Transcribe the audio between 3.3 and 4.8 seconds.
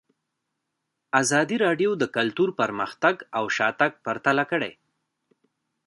او شاتګ پرتله کړی.